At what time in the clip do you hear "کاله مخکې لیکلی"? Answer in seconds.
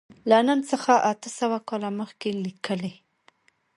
1.69-2.93